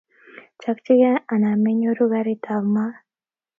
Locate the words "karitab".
2.11-2.63